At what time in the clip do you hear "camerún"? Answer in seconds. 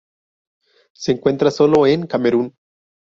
2.07-2.55